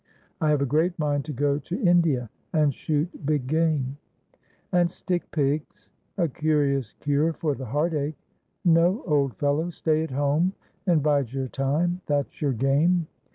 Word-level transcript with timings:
I 0.41 0.49
have 0.49 0.63
a 0.63 0.65
great 0.65 0.97
mind 0.97 1.25
to 1.25 1.31
go 1.31 1.59
to 1.59 1.79
India 1.79 2.31
and 2.53 2.73
shoot 2.73 3.23
big 3.23 3.45
game.'' 3.45 3.97
And 4.71 4.91
stick 4.91 5.29
pigs?— 5.29 5.91
a 6.17 6.27
curious 6.27 6.93
cure 6.93 7.33
for 7.33 7.53
the 7.53 7.65
heart 7.67 7.93
ache. 7.93 8.17
No, 8.65 9.03
old 9.05 9.35
fellow; 9.35 9.69
stay 9.69 10.01
at 10.01 10.09
home 10.09 10.53
and 10.87 11.03
bide 11.03 11.31
your 11.33 11.49
time. 11.49 12.01
That's 12.07 12.41
your 12.41 12.53
game.' 12.53 13.05